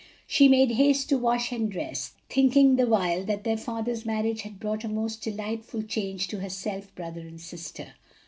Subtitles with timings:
[0.25, 4.59] She made haste to wash and dress, thinking the while that their father's marriage had
[4.59, 7.93] brought a most delightful change to herself, brother and sister.